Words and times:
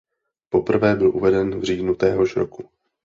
Poprvé 0.49 0.95
byl 0.95 1.15
uveden 1.17 1.59
v 1.59 1.63
říjnu 1.63 1.95
téhož 1.95 2.35
roku. 2.35 2.69